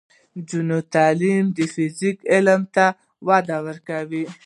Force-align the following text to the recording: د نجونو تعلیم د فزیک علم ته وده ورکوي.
د 0.03 0.03
نجونو 0.35 0.77
تعلیم 0.95 1.43
د 1.57 1.59
فزیک 1.73 2.17
علم 2.33 2.61
ته 2.75 2.85
وده 3.27 3.57
ورکوي. 3.67 4.23